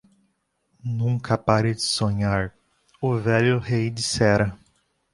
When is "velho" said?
3.19-3.59